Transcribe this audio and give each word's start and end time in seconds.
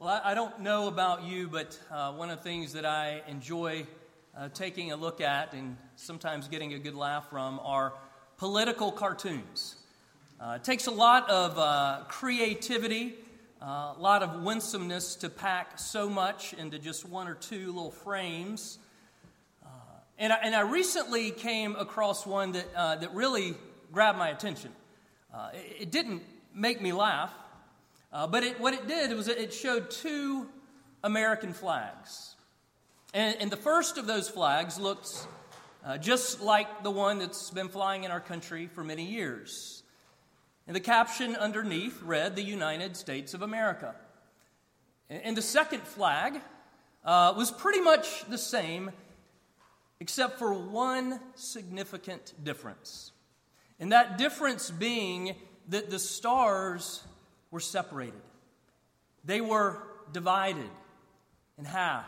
Well, 0.00 0.20
I, 0.22 0.34
don't 0.34 0.60
know 0.60 0.86
about 0.86 1.24
you, 1.24 1.48
but 1.48 1.76
uh, 1.90 2.12
one 2.12 2.30
of 2.30 2.36
the 2.38 2.44
things 2.44 2.74
that 2.74 2.86
I 2.86 3.20
enjoy 3.26 3.84
uh, 4.36 4.48
taking 4.54 4.92
a 4.92 4.96
look 4.96 5.20
at 5.20 5.54
and 5.54 5.76
sometimes 5.96 6.46
getting 6.46 6.72
a 6.74 6.78
good 6.78 6.94
laugh 6.94 7.28
from 7.30 7.58
are 7.64 7.94
political 8.36 8.92
cartoons. 8.92 9.74
Uh, 10.38 10.52
it 10.54 10.62
takes 10.62 10.86
a 10.86 10.92
lot 10.92 11.28
of 11.28 11.58
uh, 11.58 12.04
creativity, 12.06 13.16
uh, 13.60 13.94
a 13.96 13.98
lot 13.98 14.22
of 14.22 14.44
winsomeness 14.44 15.16
to 15.16 15.28
pack 15.28 15.80
so 15.80 16.08
much 16.08 16.52
into 16.52 16.78
just 16.78 17.04
one 17.04 17.26
or 17.26 17.34
two 17.34 17.66
little 17.66 17.90
frames. 17.90 18.78
Uh, 19.64 19.68
and 20.16 20.32
I, 20.32 20.36
and, 20.44 20.54
I, 20.54 20.60
recently 20.60 21.32
came 21.32 21.74
across 21.74 22.24
one 22.24 22.52
that, 22.52 22.72
that 22.72 23.12
really 23.14 23.56
grabbed 23.90 24.16
my 24.16 24.28
attention. 24.28 24.70
It, 25.54 25.82
it 25.82 25.90
didn't 25.90 26.22
make 26.54 26.80
me 26.80 26.92
laugh, 26.92 27.34
uh, 28.12 28.26
but 28.26 28.42
it, 28.42 28.60
what 28.60 28.74
it 28.74 28.86
did 28.88 29.14
was 29.16 29.28
it 29.28 29.52
showed 29.52 29.90
two 29.90 30.48
American 31.04 31.52
flags. 31.52 32.36
And, 33.14 33.36
and 33.40 33.50
the 33.50 33.56
first 33.56 33.98
of 33.98 34.06
those 34.06 34.28
flags 34.28 34.78
looks 34.78 35.26
uh, 35.84 35.98
just 35.98 36.40
like 36.42 36.82
the 36.82 36.90
one 36.90 37.18
that's 37.18 37.50
been 37.50 37.68
flying 37.68 38.04
in 38.04 38.10
our 38.10 38.20
country 38.20 38.66
for 38.66 38.82
many 38.82 39.04
years. 39.04 39.82
And 40.66 40.76
the 40.76 40.80
caption 40.80 41.34
underneath 41.36 42.02
read, 42.02 42.36
The 42.36 42.42
United 42.42 42.96
States 42.96 43.32
of 43.32 43.42
America. 43.42 43.94
And, 45.08 45.22
and 45.22 45.36
the 45.36 45.42
second 45.42 45.82
flag 45.82 46.40
uh, 47.04 47.34
was 47.36 47.50
pretty 47.50 47.80
much 47.80 48.24
the 48.28 48.38
same, 48.38 48.90
except 50.00 50.38
for 50.38 50.52
one 50.52 51.20
significant 51.34 52.34
difference. 52.42 53.12
And 53.80 53.92
that 53.92 54.18
difference 54.18 54.70
being 54.70 55.36
that 55.68 55.88
the 55.90 55.98
stars 55.98 57.02
were 57.50 57.60
separated. 57.60 58.20
They 59.24 59.40
were 59.40 59.82
divided 60.12 60.70
in 61.58 61.64
half, 61.64 62.06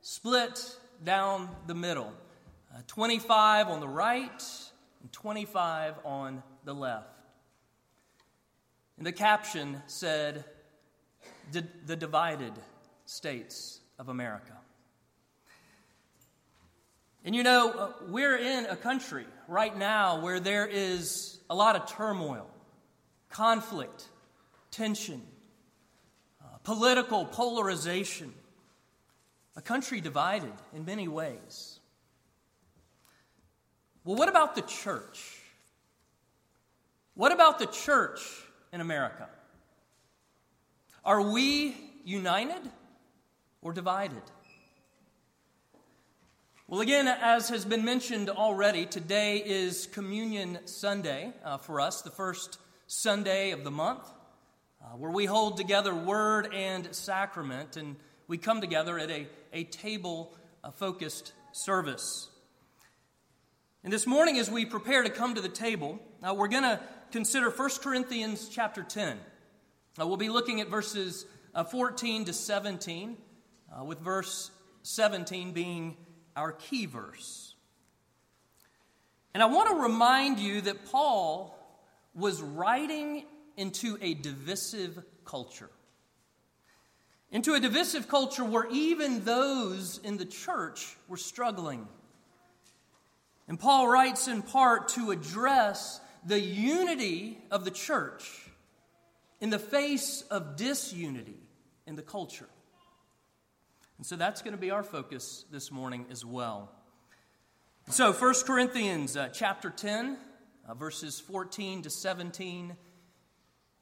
split 0.00 0.76
down 1.02 1.48
the 1.66 1.74
middle. 1.74 2.12
Uh, 2.74 2.78
25 2.86 3.68
on 3.68 3.80
the 3.80 3.88
right 3.88 4.42
and 5.02 5.12
25 5.12 5.94
on 6.04 6.42
the 6.64 6.74
left. 6.74 7.08
And 8.96 9.06
the 9.06 9.12
caption 9.12 9.82
said, 9.86 10.44
The 11.52 11.96
Divided 11.96 12.52
States 13.06 13.80
of 13.98 14.08
America. 14.08 14.52
And 17.24 17.34
you 17.34 17.42
know, 17.42 17.70
uh, 17.70 17.92
we're 18.08 18.36
in 18.36 18.66
a 18.66 18.76
country 18.76 19.24
right 19.48 19.76
now 19.76 20.20
where 20.20 20.40
there 20.40 20.66
is 20.66 21.38
a 21.48 21.54
lot 21.54 21.74
of 21.74 21.88
turmoil, 21.88 22.46
conflict, 23.30 24.08
tension, 24.74 25.22
uh, 26.42 26.46
political 26.64 27.24
polarization, 27.24 28.32
a 29.56 29.62
country 29.62 30.00
divided 30.00 30.52
in 30.74 30.84
many 30.84 31.06
ways. 31.06 31.78
Well, 34.04 34.16
what 34.16 34.28
about 34.28 34.56
the 34.56 34.62
church? 34.62 35.38
What 37.14 37.30
about 37.30 37.60
the 37.60 37.66
church 37.66 38.20
in 38.72 38.80
America? 38.80 39.28
Are 41.04 41.22
we 41.22 41.76
united 42.04 42.62
or 43.62 43.72
divided? 43.72 44.22
Well, 46.66 46.80
again, 46.80 47.06
as 47.06 47.48
has 47.50 47.64
been 47.64 47.84
mentioned 47.84 48.28
already, 48.28 48.86
today 48.86 49.36
is 49.36 49.86
Communion 49.86 50.58
Sunday 50.64 51.32
uh, 51.44 51.58
for 51.58 51.80
us, 51.80 52.02
the 52.02 52.10
first 52.10 52.58
Sunday 52.88 53.52
of 53.52 53.62
the 53.62 53.70
month 53.70 54.04
uh, 54.84 54.96
where 54.96 55.10
we 55.10 55.24
hold 55.24 55.56
together 55.56 55.94
word 55.94 56.52
and 56.52 56.94
sacrament, 56.94 57.76
and 57.76 57.96
we 58.28 58.36
come 58.36 58.60
together 58.60 58.98
at 58.98 59.10
a, 59.10 59.26
a 59.52 59.64
table 59.64 60.34
focused 60.74 61.32
service. 61.52 62.28
And 63.82 63.92
this 63.92 64.06
morning, 64.06 64.38
as 64.38 64.50
we 64.50 64.66
prepare 64.66 65.02
to 65.02 65.10
come 65.10 65.34
to 65.34 65.40
the 65.40 65.48
table, 65.48 65.98
uh, 66.22 66.34
we're 66.34 66.48
going 66.48 66.62
to 66.64 66.80
consider 67.12 67.50
1 67.50 67.70
Corinthians 67.82 68.48
chapter 68.48 68.82
10. 68.82 69.18
Uh, 70.00 70.06
we'll 70.06 70.16
be 70.16 70.28
looking 70.28 70.60
at 70.60 70.68
verses 70.68 71.26
uh, 71.54 71.64
14 71.64 72.26
to 72.26 72.32
17, 72.32 73.16
uh, 73.78 73.84
with 73.84 74.00
verse 74.00 74.50
17 74.82 75.52
being 75.52 75.96
our 76.36 76.52
key 76.52 76.86
verse. 76.86 77.54
And 79.32 79.42
I 79.42 79.46
want 79.46 79.68
to 79.70 79.82
remind 79.82 80.38
you 80.38 80.60
that 80.62 80.86
Paul 80.86 81.58
was 82.14 82.40
writing 82.40 83.24
into 83.56 83.98
a 84.00 84.14
divisive 84.14 85.02
culture. 85.24 85.70
Into 87.30 87.54
a 87.54 87.60
divisive 87.60 88.08
culture 88.08 88.44
where 88.44 88.66
even 88.70 89.24
those 89.24 89.98
in 90.04 90.16
the 90.16 90.24
church 90.24 90.96
were 91.08 91.16
struggling. 91.16 91.88
And 93.48 93.58
Paul 93.58 93.88
writes 93.88 94.28
in 94.28 94.42
part 94.42 94.88
to 94.90 95.10
address 95.10 96.00
the 96.24 96.40
unity 96.40 97.38
of 97.50 97.64
the 97.64 97.70
church 97.70 98.48
in 99.40 99.50
the 99.50 99.58
face 99.58 100.22
of 100.30 100.56
disunity 100.56 101.38
in 101.86 101.96
the 101.96 102.02
culture. 102.02 102.48
And 103.98 104.06
so 104.06 104.16
that's 104.16 104.42
going 104.42 104.54
to 104.54 104.60
be 104.60 104.70
our 104.70 104.82
focus 104.82 105.44
this 105.50 105.70
morning 105.70 106.06
as 106.10 106.24
well. 106.24 106.70
So 107.90 108.12
1 108.12 108.34
Corinthians 108.46 109.16
uh, 109.16 109.28
chapter 109.28 109.68
10, 109.68 110.16
uh, 110.66 110.74
verses 110.74 111.20
14 111.20 111.82
to 111.82 111.90
17 111.90 112.70
and 112.70 112.76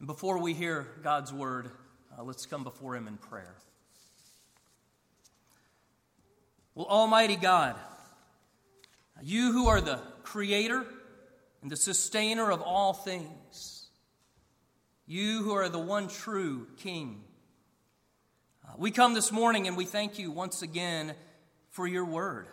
before 0.07 0.39
we 0.39 0.53
hear 0.53 0.87
God's 1.03 1.33
word, 1.33 1.71
uh, 2.19 2.23
let's 2.25 2.45
come 2.47 2.65
before 2.65 2.97
Him 2.97 3.07
in 3.07 3.17
prayer. 3.17 3.55
Well, 6.75 6.87
Almighty 6.87 7.37
God, 7.37 7.77
you 9.23 9.53
who 9.53 9.69
are 9.69 9.81
the 9.81 10.01
creator 10.25 10.85
and 11.61 11.71
the 11.71 11.77
sustainer 11.77 12.51
of 12.51 12.63
all 12.63 12.93
things, 12.93 13.87
you 15.07 15.43
who 15.43 15.53
are 15.53 15.69
the 15.69 15.79
one 15.79 16.09
true 16.09 16.67
King, 16.79 17.23
uh, 18.67 18.73
we 18.79 18.91
come 18.91 19.15
this 19.15 19.31
morning 19.31 19.69
and 19.69 19.77
we 19.77 19.85
thank 19.85 20.19
you 20.19 20.31
once 20.31 20.63
again 20.63 21.15
for 21.71 21.87
your 21.87 22.05
word. 22.05 22.47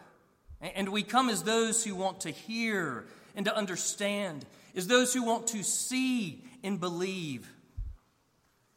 And 0.62 0.90
we 0.90 1.04
come 1.04 1.30
as 1.30 1.44
those 1.44 1.84
who 1.84 1.96
want 1.96 2.22
to 2.22 2.32
hear 2.32 3.06
and 3.40 3.46
to 3.46 3.56
understand, 3.56 4.46
is 4.74 4.88
those 4.88 5.14
who 5.14 5.24
want 5.24 5.48
to 5.48 5.64
see 5.64 6.44
and 6.62 6.78
believe. 6.78 7.50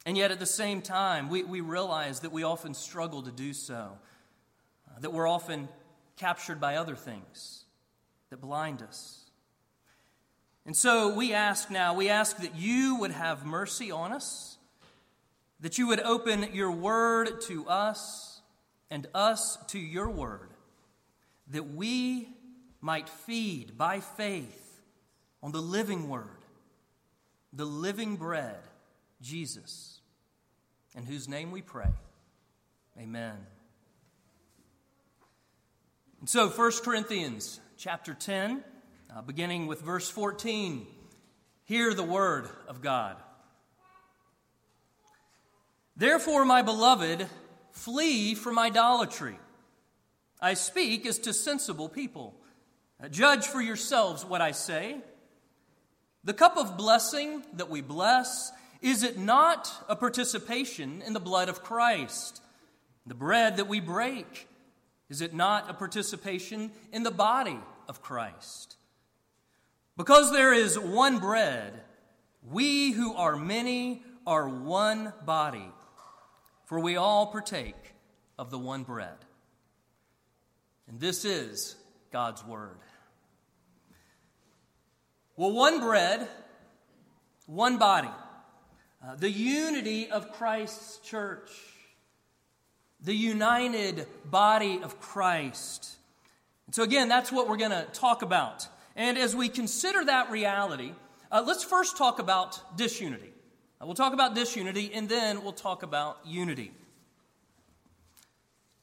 And 0.05 0.15
yet, 0.17 0.31
at 0.31 0.39
the 0.39 0.45
same 0.45 0.81
time, 0.81 1.29
we, 1.29 1.43
we 1.43 1.59
realize 1.59 2.21
that 2.21 2.31
we 2.31 2.43
often 2.43 2.73
struggle 2.73 3.23
to 3.23 3.31
do 3.31 3.51
so, 3.51 3.97
uh, 4.87 4.99
that 5.01 5.11
we're 5.11 5.27
often 5.27 5.67
captured 6.15 6.61
by 6.61 6.77
other 6.77 6.95
things 6.95 7.65
that 8.29 8.39
blind 8.39 8.81
us. 8.81 9.29
And 10.65 10.77
so 10.77 11.13
we 11.13 11.33
ask 11.33 11.69
now, 11.69 11.93
we 11.93 12.07
ask 12.07 12.37
that 12.37 12.55
you 12.55 12.95
would 13.01 13.11
have 13.11 13.45
mercy 13.45 13.91
on 13.91 14.13
us, 14.13 14.57
that 15.59 15.77
you 15.77 15.87
would 15.87 15.99
open 15.99 16.53
your 16.53 16.71
word 16.71 17.41
to 17.49 17.67
us 17.67 18.39
and 18.89 19.07
us 19.13 19.57
to 19.67 19.77
your 19.77 20.09
word, 20.09 20.51
that 21.49 21.73
we 21.73 22.29
might 22.83 23.07
feed 23.07 23.77
by 23.77 23.99
faith 24.01 24.81
on 25.41 25.51
the 25.51 25.61
living 25.61 26.09
word 26.09 26.43
the 27.55 27.65
living 27.65 28.15
bread, 28.15 28.57
Jesus, 29.21 29.99
in 30.95 31.03
whose 31.03 31.27
name 31.27 31.51
we 31.51 31.61
pray. 31.61 31.93
Amen. 32.99 33.37
And 36.19 36.27
so, 36.27 36.49
1 36.49 36.71
Corinthians 36.83 37.59
chapter 37.77 38.15
10, 38.15 38.63
uh, 39.15 39.21
beginning 39.21 39.67
with 39.67 39.81
verse 39.81 40.09
14, 40.09 40.87
hear 41.65 41.93
the 41.93 42.03
word 42.03 42.49
of 42.67 42.81
God. 42.81 43.17
Therefore, 45.95 46.45
my 46.45 46.63
beloved, 46.63 47.27
flee 47.71 48.33
from 48.33 48.57
idolatry. 48.57 49.37
I 50.41 50.55
speak 50.55 51.05
as 51.05 51.19
to 51.19 51.33
sensible 51.33 51.87
people. 51.87 52.35
Judge 53.09 53.47
for 53.47 53.61
yourselves 53.61 54.23
what 54.23 54.41
I 54.41 54.51
say. 54.51 54.97
The 56.23 56.33
cup 56.33 56.57
of 56.57 56.77
blessing 56.77 57.43
that 57.53 57.69
we 57.69 57.81
bless, 57.81 58.51
is 58.81 59.03
it 59.03 59.17
not 59.17 59.71
a 59.89 59.95
participation 59.95 61.03
in 61.05 61.13
the 61.13 61.19
blood 61.19 61.49
of 61.49 61.63
Christ? 61.63 62.41
The 63.05 63.13
bread 63.13 63.57
that 63.57 63.67
we 63.67 63.81
break, 63.81 64.47
is 65.09 65.21
it 65.21 65.33
not 65.33 65.69
a 65.69 65.73
participation 65.73 66.71
in 66.93 67.03
the 67.03 67.11
body 67.11 67.59
of 67.89 68.01
Christ? 68.01 68.77
Because 69.97 70.31
there 70.31 70.53
is 70.53 70.79
one 70.79 71.19
bread, 71.19 71.73
we 72.49 72.91
who 72.91 73.13
are 73.15 73.35
many 73.35 74.01
are 74.25 74.47
one 74.47 75.13
body, 75.25 75.69
for 76.65 76.79
we 76.79 76.95
all 76.95 77.27
partake 77.27 77.93
of 78.39 78.49
the 78.49 78.57
one 78.57 78.83
bread. 78.83 79.17
And 80.87 80.99
this 80.99 81.25
is 81.25 81.75
God's 82.11 82.45
word. 82.45 82.77
Well, 85.35 85.51
one 85.51 85.79
bread, 85.79 86.27
one 87.47 87.77
body. 87.77 88.09
uh, 89.05 89.15
the 89.15 89.29
unity 89.29 90.09
of 90.09 90.31
Christ's 90.31 90.97
church, 90.99 91.49
the 93.01 93.13
united 93.13 94.07
body 94.25 94.79
of 94.81 94.99
Christ. 94.99 95.95
And 96.67 96.75
so, 96.75 96.83
again, 96.83 97.09
that's 97.09 97.31
what 97.31 97.49
we're 97.49 97.57
going 97.57 97.71
to 97.71 97.85
talk 97.93 98.21
about. 98.21 98.67
And 98.95 99.17
as 99.17 99.35
we 99.35 99.49
consider 99.49 100.05
that 100.05 100.31
reality, 100.31 100.93
uh, 101.31 101.43
let's 101.45 101.63
first 101.63 101.97
talk 101.97 102.19
about 102.19 102.77
disunity. 102.77 103.33
Uh, 103.81 103.85
we'll 103.85 103.95
talk 103.95 104.13
about 104.13 104.35
disunity, 104.35 104.91
and 104.93 105.09
then 105.09 105.43
we'll 105.43 105.51
talk 105.51 105.83
about 105.83 106.19
unity. 106.25 106.71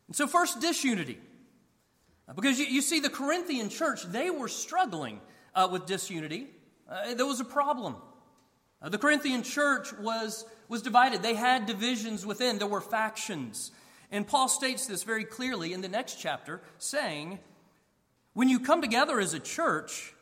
And 0.09 0.17
so, 0.17 0.27
first, 0.27 0.61
disunity. 0.61 1.19
Uh, 2.29 2.35
because 2.35 2.59
you, 2.59 2.67
you 2.67 2.83
see, 2.83 3.01
the 3.01 3.09
Corinthian 3.09 3.71
church, 3.71 4.03
they 4.03 4.29
were 4.29 4.49
struggling 4.49 5.21
uh, 5.55 5.69
with 5.71 5.87
disunity. 5.87 6.49
Uh, 6.89 7.15
there 7.15 7.27
was 7.27 7.41
a 7.41 7.45
problem. 7.45 7.97
Uh, 8.83 8.89
the 8.89 8.99
Corinthian 8.99 9.43
church 9.43 9.93
was, 9.99 10.45
was 10.69 10.83
divided, 10.83 11.23
they 11.23 11.35
had 11.35 11.67
divisions 11.67 12.25
within, 12.25 12.59
there 12.59 12.67
were 12.67 12.81
factions. 12.81 13.71
And 14.11 14.27
Paul 14.27 14.49
states 14.49 14.87
this 14.87 15.03
very 15.03 15.25
clearly 15.25 15.73
in 15.73 15.83
the 15.83 15.89
next 15.89 16.17
chapter, 16.17 16.63
saying, 16.79 17.39
When 18.33 18.49
you 18.49 18.61
come 18.61 18.81
together 18.81 19.21
as 19.21 19.35
a 19.35 19.41
church, 19.41 20.15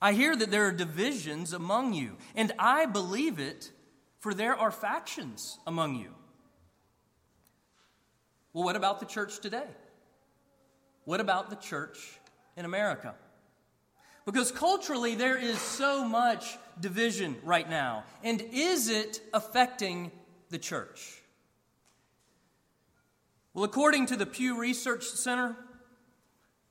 I 0.00 0.12
hear 0.12 0.34
that 0.34 0.50
there 0.50 0.66
are 0.66 0.72
divisions 0.72 1.52
among 1.52 1.94
you, 1.94 2.16
and 2.34 2.52
I 2.58 2.86
believe 2.86 3.38
it, 3.38 3.70
for 4.18 4.34
there 4.34 4.56
are 4.56 4.70
factions 4.70 5.58
among 5.66 5.96
you. 5.96 6.10
Well, 8.52 8.64
what 8.64 8.76
about 8.76 9.00
the 9.00 9.06
church 9.06 9.40
today? 9.40 9.66
What 11.04 11.20
about 11.20 11.50
the 11.50 11.56
church 11.56 11.98
in 12.56 12.64
America? 12.64 13.14
Because 14.24 14.52
culturally, 14.52 15.14
there 15.14 15.36
is 15.36 15.58
so 15.58 16.04
much 16.04 16.58
division 16.80 17.36
right 17.42 17.68
now. 17.68 18.04
And 18.22 18.40
is 18.52 18.88
it 18.88 19.20
affecting 19.34 20.12
the 20.50 20.58
church? 20.58 21.22
Well, 23.54 23.64
according 23.64 24.06
to 24.06 24.16
the 24.16 24.26
Pew 24.26 24.58
Research 24.58 25.04
Center, 25.04 25.56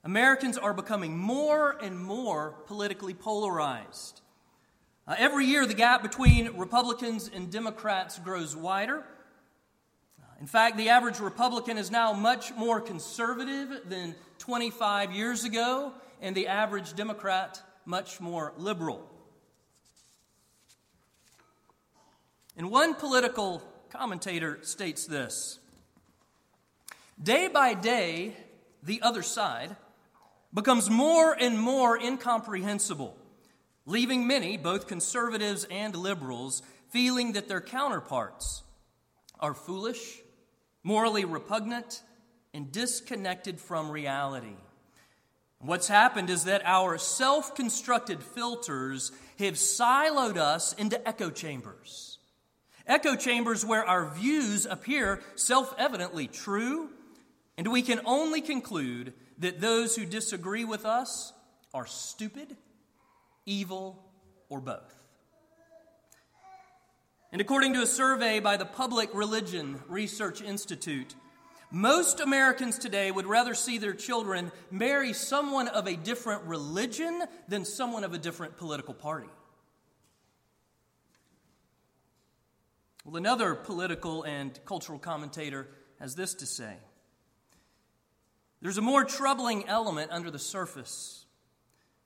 Americans 0.04 0.58
are 0.58 0.74
becoming 0.74 1.18
more 1.18 1.78
and 1.82 2.00
more 2.00 2.56
politically 2.66 3.14
polarized. 3.14 4.22
Uh, 5.08 5.16
every 5.18 5.46
year, 5.46 5.66
the 5.66 5.74
gap 5.74 6.02
between 6.02 6.56
Republicans 6.58 7.30
and 7.34 7.52
Democrats 7.52 8.18
grows 8.18 8.56
wider. 8.56 9.04
In 10.40 10.48
fact, 10.48 10.76
the 10.76 10.90
average 10.90 11.20
Republican 11.20 11.78
is 11.78 11.92
now 11.92 12.14
much 12.14 12.52
more 12.56 12.82
conservative 12.82 13.82
than 13.88 14.16
25 14.40 15.12
years 15.12 15.44
ago, 15.44 15.94
and 16.22 16.36
the 16.36 16.48
average 16.48 16.96
Democrat 16.96 17.62
much 17.86 18.22
more 18.22 18.54
liberal. 18.58 19.06
And 22.56 22.70
one 22.70 22.94
political 22.94 23.62
commentator 23.90 24.60
states 24.62 25.06
this 25.06 25.60
Day 27.22 27.48
by 27.48 27.74
day, 27.74 28.36
the 28.84 29.02
other 29.02 29.24
side 29.24 29.76
becomes 30.54 30.90
more 30.90 31.34
and 31.34 31.60
more 31.60 31.98
incomprehensible, 31.98 33.18
leaving 33.86 34.28
many, 34.28 34.58
both 34.58 34.88
conservatives 34.88 35.66
and 35.70 35.96
liberals, 35.96 36.62
feeling 36.90 37.34
that 37.34 37.48
their 37.48 37.62
counterparts 37.62 38.64
are 39.40 39.54
foolish 39.54 40.22
morally 40.84 41.26
repugnant, 41.26 42.02
and 42.54 42.72
disconnected 42.72 43.60
from 43.60 43.90
reality. 43.90 44.56
What's 45.64 45.88
happened 45.88 46.32
is 46.32 46.46
that 46.46 46.64
our 46.66 46.98
self 46.98 47.54
constructed 47.56 48.24
filters 48.24 49.12
have 49.38 49.56
siloed 49.56 50.38
us 50.38 50.74
into 50.74 51.08
echo 51.08 51.30
chambers. 51.30 52.18
Echo 52.88 53.16
chambers 53.16 53.64
where 53.64 53.86
our 53.86 54.10
views 54.10 54.66
appear 54.66 55.22
self 55.36 55.74
evidently 55.78 56.28
true, 56.28 56.90
and 57.58 57.72
we 57.72 57.84
can 57.84 58.02
only 58.06 58.42
conclude 58.42 59.14
that 59.38 59.62
those 59.62 59.96
who 59.96 60.06
disagree 60.06 60.66
with 60.66 60.86
us 60.86 61.32
are 61.74 61.86
stupid, 61.86 62.58
evil, 63.46 64.04
or 64.50 64.60
both. 64.60 65.02
And 67.32 67.40
according 67.40 67.74
to 67.74 67.82
a 67.82 67.88
survey 67.88 68.40
by 68.40 68.58
the 68.58 68.66
Public 68.66 69.10
Religion 69.14 69.80
Research 69.88 70.42
Institute, 70.42 71.16
most 71.72 72.20
Americans 72.20 72.78
today 72.78 73.12
would 73.12 73.26
rather 73.26 73.56
see 73.56 73.78
their 73.78 73.94
children 73.94 74.52
marry 74.70 75.14
someone 75.14 75.68
of 75.70 75.88
a 75.88 75.96
different 75.96 76.44
religion 76.44 77.24
than 77.48 77.66
someone 77.66 78.04
of 78.04 78.14
a 78.14 78.18
different 78.18 78.58
political 78.58 78.94
party. 78.94 79.30
Well, 83.06 83.16
another 83.16 83.56
political 83.56 84.24
and 84.24 84.60
cultural 84.66 85.00
commentator 85.00 85.68
has 86.00 86.16
this 86.16 86.34
to 86.36 86.46
say 86.46 86.76
There's 88.62 88.78
a 88.78 88.82
more 88.82 89.04
troubling 89.04 89.68
element 89.68 90.12
under 90.12 90.30
the 90.30 90.40
surface 90.40 91.26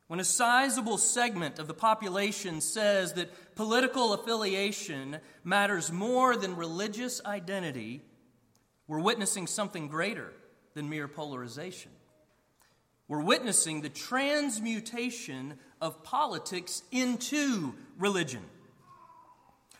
when 0.07 0.19
a 0.19 0.23
sizable 0.23 0.97
segment 0.99 1.57
of 1.57 1.67
the 1.67 1.73
population 1.73 2.61
says 2.61 3.13
that 3.13 3.55
political 3.55 4.13
affiliation 4.13 5.17
matters 5.43 5.91
more 5.91 6.37
than 6.37 6.55
religious 6.55 7.21
identity, 7.25 8.01
we're 8.87 8.99
witnessing 8.99 9.47
something 9.47 9.87
greater 9.87 10.31
than 10.73 10.89
mere 10.89 11.07
polarization. 11.07 11.91
We're 13.07 13.21
witnessing 13.21 13.81
the 13.81 13.89
transmutation 13.89 15.59
of 15.79 16.03
politics 16.03 16.81
into 16.91 17.75
religion. 17.99 18.41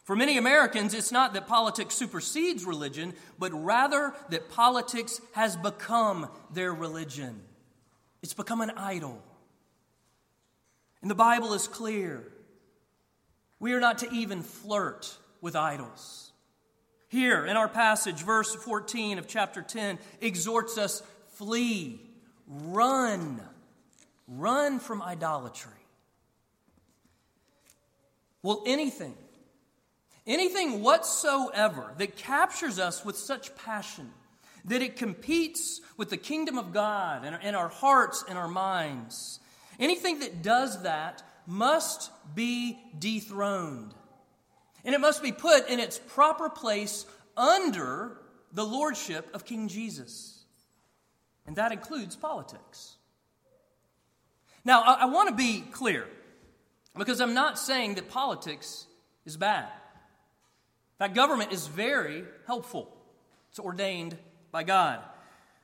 For 0.04 0.16
many 0.16 0.38
Americans, 0.38 0.94
it's 0.94 1.12
not 1.12 1.34
that 1.34 1.48
politics 1.48 1.96
supersedes 1.96 2.63
religion, 2.63 3.13
but 3.40 3.52
rather 3.52 4.13
that 4.30 4.50
politics 4.50 5.19
has 5.34 5.58
become 5.58 6.30
their 6.54 6.72
religion. 6.72 7.42
It's 8.22 8.36
become 8.36 8.62
an 8.62 8.72
idol. 8.78 9.24
And 11.01 11.10
the 11.10 11.16
Bible 11.16 11.54
is 11.54 11.68
clear. 11.68 12.31
We 13.60 13.74
are 13.74 13.80
not 13.80 14.00
to 14.00 14.12
even 14.12 14.44
flirt 14.44 15.18
with 15.42 15.56
idols. 15.56 16.31
Here 17.07 17.46
in 17.46 17.56
our 17.56 17.68
passage, 17.68 18.24
verse 18.24 18.54
14 18.56 19.19
of 19.19 19.28
chapter 19.28 19.62
10 19.62 20.00
exhorts 20.22 20.78
us 20.78 21.04
flee, 21.30 22.02
run, 22.48 23.42
run 24.28 24.80
from 24.80 25.02
idolatry. 25.02 25.72
Well, 28.42 28.63
anything, 28.66 29.16
anything 30.28 30.81
whatsoever 30.81 31.94
that 31.98 32.16
captures 32.16 32.80
us 32.80 33.04
with 33.04 33.18
such 33.18 33.56
passion 33.56 34.12
that 34.66 34.82
it 34.82 34.96
competes 34.98 35.82
with 35.98 36.10
the 36.10 36.18
kingdom 36.18 36.58
of 36.58 36.74
God 36.74 37.25
in 37.44 37.56
our 37.56 37.70
hearts 37.70 38.24
and 38.27 38.38
our 38.38 38.48
minds 38.48 39.39
Anything 39.79 40.20
that 40.20 40.41
does 40.41 40.84
that 40.84 41.24
must 41.46 42.12
be 42.34 42.79
dethroned. 42.98 43.94
And 44.86 44.94
it 44.94 45.01
must 45.01 45.22
be 45.22 45.32
put 45.32 45.68
in 45.68 45.80
its 45.80 46.00
proper 46.00 46.48
place 46.50 47.06
under 47.36 48.18
the 48.54 48.63
lordship 48.63 49.27
of 49.34 49.44
King 49.44 49.68
Jesus. 49.68 50.46
And 51.46 51.56
that 51.58 51.72
includes 51.72 52.15
politics. 52.15 52.96
Now, 54.63 54.82
I, 54.82 54.94
I 55.01 55.06
want 55.06 55.30
to 55.30 55.36
be 55.36 55.62
clear 55.72 56.08
because 56.98 57.20
I'm 57.20 57.34
not 57.34 57.60
saying 57.60 57.96
that 57.96 58.10
politics 58.10 58.86
is 59.25 59.38
bad. 59.38 59.68
That 61.00 61.13
government 61.13 61.51
is 61.51 61.68
very 61.68 62.24
helpful, 62.48 62.96
it's 63.50 63.60
ordained 63.60 64.18
by 64.51 64.63
God. 64.63 65.01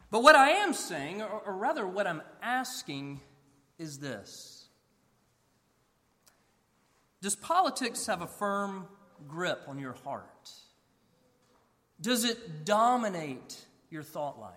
But 0.10 0.24
what 0.24 0.36
I 0.36 0.50
am 0.50 0.74
saying, 0.74 1.22
or, 1.22 1.42
or 1.46 1.54
rather 1.56 1.88
what 1.88 2.06
I'm 2.06 2.22
asking, 2.42 3.22
is 3.80 4.00
this 4.00 4.68
Does 7.22 7.36
politics 7.36 8.08
have 8.08 8.22
a 8.22 8.28
firm 8.28 8.88
grip 9.28 9.62
on 9.68 9.80
your 9.80 9.94
heart? 10.04 10.52
Does 12.00 12.24
it 12.24 12.66
dominate 12.66 13.58
your 13.90 14.04
thought 14.04 14.40
life? 14.40 14.56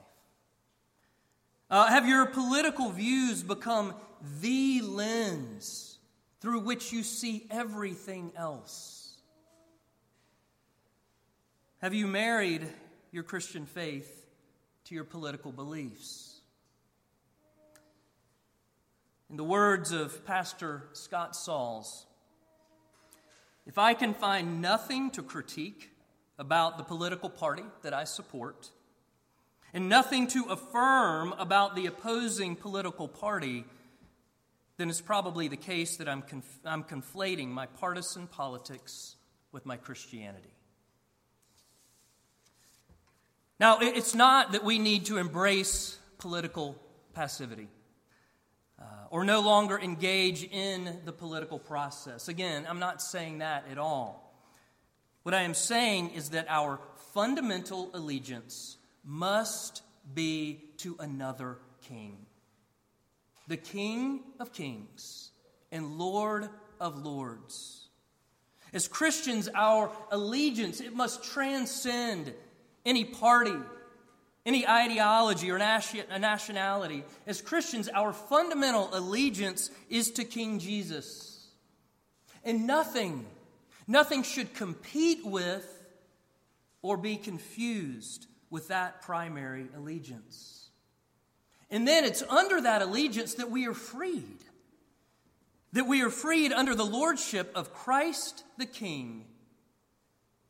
Uh, 1.71 1.87
have 1.87 2.09
your 2.09 2.27
political 2.27 2.91
views 2.91 3.43
become 3.43 3.95
the 4.41 4.81
lens 4.83 5.99
through 6.41 6.61
which 6.61 6.93
you 6.93 7.03
see 7.03 7.47
everything 7.51 8.33
else? 8.37 9.17
Have 11.79 11.95
you 11.95 12.07
married 12.07 12.67
your 13.13 13.23
Christian 13.23 13.67
faith 13.67 14.27
to 14.85 14.95
your 14.95 15.05
political 15.05 15.53
beliefs? 15.53 16.41
In 19.29 19.37
the 19.37 19.45
words 19.45 19.91
of 19.91 20.25
Pastor 20.25 20.85
Scott 20.93 21.35
Sauls, 21.35 22.07
if 23.67 23.79
I 23.79 23.95
can 23.95 24.15
find 24.15 24.61
nothing 24.61 25.11
to 25.13 25.23
critique 25.23 25.91
about 26.39 26.79
the 26.79 26.85
political 26.85 27.31
party 27.31 27.65
that 27.83 27.95
I 27.95 28.05
support, 28.05 28.71
and 29.73 29.89
nothing 29.89 30.27
to 30.29 30.45
affirm 30.45 31.33
about 31.33 31.75
the 31.75 31.87
opposing 31.87 32.57
political 32.57 33.09
party, 33.09 33.65
then 34.77 34.89
it's 34.89 35.01
probably 35.01 35.49
the 35.49 35.57
case 35.57 35.97
that 35.97 36.09
I'm, 36.09 36.23
conf- 36.23 36.61
I'm 36.65 36.85
conflating 36.85 37.49
my 37.49 37.67
partisan 37.67 38.27
politics 38.27 39.17
with 39.51 39.65
my 39.67 39.77
Christianity. 39.77 40.55
Now, 43.61 43.79
it's 43.81 44.15
not 44.15 44.53
that 44.53 44.65
we 44.65 44.79
need 44.79 45.07
to 45.07 45.17
embrace 45.17 45.99
political 46.19 46.77
passivity 47.15 47.69
uh, 48.81 48.85
or 49.11 49.25
no 49.25 49.41
longer 49.41 49.79
engage 49.79 50.45
in 50.45 51.01
the 51.05 51.13
political 51.13 51.59
process. 51.59 52.29
Again, 52.29 52.67
I'm 52.69 52.79
not 52.79 53.01
saying 53.01 53.39
that 53.39 53.65
at 53.71 53.79
all. 53.79 54.35
What 55.23 55.35
I 55.35 55.43
am 55.43 55.55
saying 55.55 56.11
is 56.11 56.31
that 56.31 56.47
our 56.49 56.81
fundamental 57.13 57.91
allegiance 57.95 58.77
must 59.05 59.83
be 60.15 60.65
to 60.79 60.97
another 60.99 61.59
king 61.83 62.27
the 63.47 63.57
King 63.57 64.21
of 64.41 64.53
Kings 64.53 65.31
and 65.71 65.99
Lord 65.99 66.49
of 66.81 67.05
Lords. 67.05 67.89
As 68.73 68.89
Christians, 68.89 69.49
our 69.55 69.91
allegiance, 70.11 70.81
it 70.81 70.95
must 70.95 71.23
transcend 71.23 72.33
any 72.85 73.05
party, 73.05 73.55
any 74.47 74.67
ideology 74.67 75.51
or 75.51 75.59
nationality. 75.59 77.05
As 77.27 77.41
Christians, 77.41 77.89
our 77.89 78.13
fundamental 78.13 78.91
allegiance 78.93 79.71
is 79.89 80.11
to 80.13 80.25
King 80.25 80.59
Jesus. 80.59 81.49
And 82.45 82.67
nothing, 82.67 83.25
nothing 83.87 84.23
should 84.23 84.55
compete 84.55 85.25
with 85.25 85.67
or 86.83 86.99
be 86.99 87.17
confused 87.17 88.27
with 88.51 88.69
that 88.69 89.01
primary 89.03 89.67
allegiance. 89.75 90.69
And 91.71 91.89
then 91.89 92.05
it's 92.05 92.23
under 92.23 92.61
that 92.61 92.83
allegiance 92.83 93.35
that 93.35 93.51
we 93.51 93.67
are 93.67 93.75
freed. 93.75 94.45
That 95.73 95.87
we 95.87 96.03
are 96.03 96.11
freed 96.11 96.53
under 96.53 96.75
the 96.75 96.85
lordship 96.85 97.51
of 97.55 97.73
Christ 97.73 98.45
the 98.59 98.67
King 98.67 99.25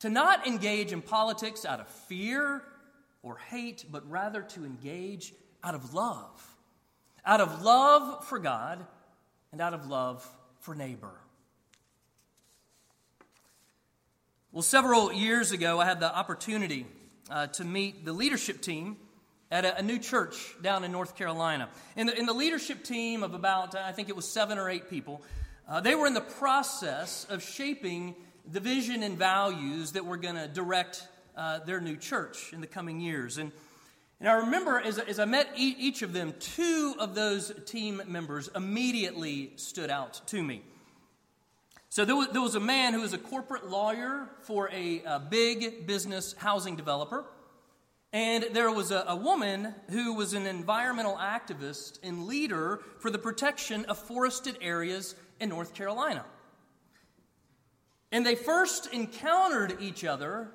to 0.00 0.10
not 0.10 0.46
engage 0.46 0.92
in 0.92 1.00
politics 1.00 1.64
out 1.64 1.80
of 1.80 1.88
fear 1.88 2.62
or 3.24 3.38
hate, 3.38 3.86
but 3.90 4.08
rather 4.08 4.42
to 4.42 4.64
engage 4.64 5.32
out 5.64 5.74
of 5.74 5.94
love. 5.94 6.56
Out 7.26 7.40
of 7.40 7.62
love 7.62 8.24
for 8.26 8.38
God 8.38 8.86
and 9.50 9.60
out 9.60 9.72
of 9.72 9.88
love 9.88 10.28
for 10.60 10.74
neighbor. 10.74 11.10
Well, 14.52 14.62
several 14.62 15.12
years 15.12 15.50
ago, 15.50 15.80
I 15.80 15.86
had 15.86 15.98
the 15.98 16.14
opportunity 16.14 16.86
uh, 17.30 17.48
to 17.48 17.64
meet 17.64 18.04
the 18.04 18.12
leadership 18.12 18.60
team 18.60 18.98
at 19.50 19.64
a, 19.64 19.78
a, 19.78 19.82
new 19.82 19.98
church 19.98 20.54
down 20.62 20.84
in 20.84 20.92
North 20.92 21.16
Carolina. 21.16 21.70
In 21.96 22.06
the, 22.06 22.22
the 22.26 22.32
leadership 22.32 22.84
team 22.84 23.22
of 23.22 23.34
about, 23.34 23.74
I 23.74 23.92
think 23.92 24.08
it 24.08 24.16
was 24.16 24.28
seven 24.28 24.58
or 24.58 24.68
eight 24.68 24.90
people, 24.90 25.22
uh, 25.68 25.80
they 25.80 25.94
were 25.94 26.06
in 26.06 26.14
the 26.14 26.20
process 26.20 27.26
of 27.30 27.42
shaping 27.42 28.14
the 28.52 28.60
vision 28.60 29.02
and 29.02 29.16
values 29.16 29.92
that 29.92 30.04
were 30.04 30.18
going 30.18 30.34
to 30.34 30.46
direct 30.46 31.08
uh, 31.36 31.60
their 31.60 31.80
new 31.80 31.96
church 31.96 32.52
in 32.52 32.60
the 32.60 32.66
coming 32.66 33.00
years. 33.00 33.38
And, 33.38 33.52
and 34.20 34.28
I 34.28 34.34
remember 34.34 34.80
as, 34.80 34.98
as 34.98 35.18
I 35.18 35.24
met 35.24 35.48
e- 35.56 35.76
each 35.78 36.02
of 36.02 36.12
them, 36.12 36.34
two 36.38 36.94
of 36.98 37.14
those 37.14 37.52
team 37.66 38.02
members 38.06 38.48
immediately 38.54 39.52
stood 39.56 39.90
out 39.90 40.20
to 40.28 40.42
me. 40.42 40.62
So 41.90 42.04
there 42.04 42.16
was, 42.16 42.28
there 42.28 42.42
was 42.42 42.56
a 42.56 42.60
man 42.60 42.92
who 42.92 43.02
was 43.02 43.12
a 43.12 43.18
corporate 43.18 43.70
lawyer 43.70 44.28
for 44.42 44.68
a, 44.72 45.02
a 45.06 45.20
big 45.20 45.86
business 45.86 46.34
housing 46.36 46.74
developer. 46.74 47.24
And 48.12 48.46
there 48.52 48.70
was 48.70 48.90
a, 48.90 49.04
a, 49.08 49.16
woman 49.16 49.74
who 49.90 50.14
was 50.14 50.34
an 50.34 50.46
environmental 50.46 51.16
activist 51.16 51.98
and 52.02 52.26
leader 52.26 52.80
for 52.98 53.10
the 53.10 53.18
protection 53.18 53.84
of 53.86 53.98
forested 53.98 54.56
areas 54.60 55.14
in 55.40 55.48
North 55.48 55.74
Carolina. 55.74 56.24
And 58.12 58.24
they 58.24 58.36
first 58.36 58.92
encountered 58.92 59.78
each 59.80 60.04
other 60.04 60.48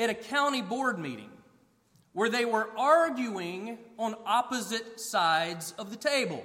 at 0.00 0.08
a 0.08 0.14
county 0.14 0.62
board 0.62 0.98
meeting 0.98 1.30
where 2.12 2.30
they 2.30 2.44
were 2.44 2.68
arguing 2.76 3.78
on 3.98 4.16
opposite 4.24 4.98
sides 4.98 5.74
of 5.78 5.90
the 5.90 5.96
table. 5.96 6.42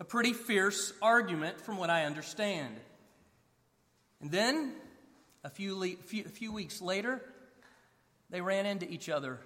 A 0.00 0.04
pretty 0.04 0.32
fierce 0.32 0.92
argument, 1.02 1.60
from 1.60 1.76
what 1.76 1.90
I 1.90 2.04
understand. 2.06 2.74
And 4.22 4.30
then, 4.30 4.72
a 5.44 5.50
few, 5.50 5.76
le- 5.76 5.96
few, 6.06 6.24
a 6.24 6.28
few 6.28 6.52
weeks 6.52 6.80
later, 6.80 7.22
they 8.30 8.40
ran 8.40 8.64
into 8.64 8.90
each 8.90 9.10
other 9.10 9.38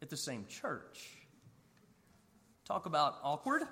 at 0.00 0.08
the 0.08 0.16
same 0.16 0.46
church. 0.48 1.10
Talk 2.64 2.86
about 2.86 3.18
awkward. 3.22 3.62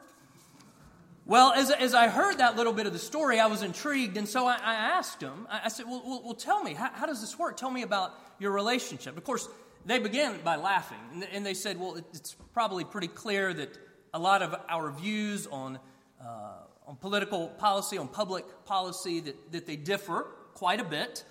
Well, 1.29 1.53
as, 1.55 1.73
as 1.73 1.93
I 1.93 2.07
heard 2.07 2.39
that 2.39 2.57
little 2.57 2.73
bit 2.73 2.87
of 2.87 2.93
the 2.93 3.01
story, 3.01 3.41
I 3.41 3.47
was 3.47 3.65
intrigued, 3.65 4.17
and 4.17 4.29
so 4.29 4.47
I, 4.47 4.59
I 4.63 4.75
asked 4.75 5.21
him, 5.21 5.49
I, 5.51 5.63
I 5.65 5.69
said, 5.69 5.87
well, 5.87 6.01
well, 6.07 6.23
well, 6.25 6.35
tell 6.35 6.63
me, 6.63 6.73
how, 6.73 6.89
how, 6.93 7.07
does 7.07 7.21
this 7.21 7.37
work? 7.37 7.57
Tell 7.57 7.71
me 7.71 7.83
about 7.83 8.15
your 8.39 8.53
relationship. 8.53 9.17
Of 9.17 9.25
course, 9.25 9.49
they 9.85 9.99
began 9.99 10.39
by 10.45 10.55
laughing, 10.55 11.01
and, 11.13 11.25
and 11.33 11.45
they 11.45 11.55
said, 11.55 11.81
well, 11.81 11.97
it's 11.97 12.37
probably 12.53 12.85
pretty 12.85 13.09
clear 13.09 13.53
that 13.53 13.77
a 14.15 14.21
lot 14.21 14.41
of 14.41 14.55
our 14.69 14.93
views 14.93 15.49
on, 15.49 15.81
uh, 16.25 16.59
on 16.87 16.95
political 16.95 17.49
policy, 17.49 17.99
on 17.99 18.07
public 18.07 18.45
policy, 18.65 19.19
that, 19.19 19.51
that 19.51 19.67
they 19.67 19.75
differ 19.75 20.29
quite 20.55 20.79
a 20.79 20.85
bit. 20.85 21.25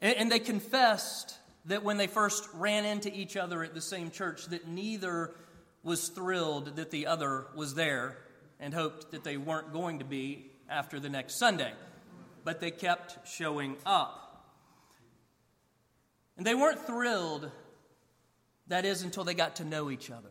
And, 0.00 0.16
and 0.16 0.32
they 0.32 0.38
confessed 0.38 1.36
that 1.66 1.84
when 1.84 1.98
they 1.98 2.06
first 2.06 2.48
ran 2.54 2.86
into 2.86 3.14
each 3.14 3.36
other 3.36 3.62
at 3.62 3.74
the 3.74 3.82
same 3.82 4.10
church, 4.10 4.46
that 4.46 4.66
neither 4.66 5.34
was 5.82 6.08
thrilled 6.08 6.76
that 6.76 6.90
the 6.90 7.08
other 7.08 7.48
was 7.54 7.74
there 7.74 8.16
and 8.64 8.72
hoped 8.72 9.10
that 9.10 9.24
they 9.24 9.36
weren't 9.36 9.74
going 9.74 9.98
to 9.98 10.06
be 10.06 10.50
after 10.70 10.98
the 10.98 11.10
next 11.10 11.34
Sunday. 11.34 11.74
But 12.44 12.60
they 12.60 12.70
kept 12.70 13.28
showing 13.28 13.76
up. 13.84 14.46
And 16.38 16.46
they 16.46 16.54
weren't 16.54 16.86
thrilled, 16.86 17.50
that 18.68 18.86
is, 18.86 19.02
until 19.02 19.22
they 19.22 19.34
got 19.34 19.56
to 19.56 19.66
know 19.66 19.90
each 19.90 20.10
other. 20.10 20.30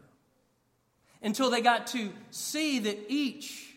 Until 1.21 1.51
they 1.51 1.61
got 1.61 1.85
to 1.87 2.11
see 2.31 2.79
that 2.79 3.05
each, 3.07 3.71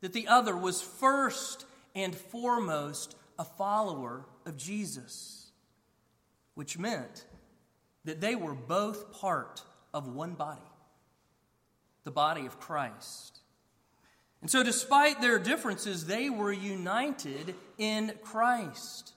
that 0.00 0.12
the 0.12 0.26
other 0.26 0.56
was 0.56 0.82
first 0.82 1.64
and 1.94 2.16
foremost 2.16 3.14
a 3.38 3.44
follower 3.44 4.26
of 4.44 4.56
Jesus, 4.56 5.52
which 6.54 6.76
meant 6.76 7.26
that 8.04 8.20
they 8.20 8.34
were 8.34 8.54
both 8.54 9.12
part 9.12 9.62
of 9.94 10.08
one 10.08 10.34
body, 10.34 10.60
the 12.02 12.10
body 12.10 12.44
of 12.44 12.58
Christ. 12.58 13.38
And 14.44 14.50
so, 14.50 14.62
despite 14.62 15.22
their 15.22 15.38
differences, 15.38 16.04
they 16.04 16.28
were 16.28 16.52
united 16.52 17.54
in 17.78 18.12
Christ. 18.22 19.14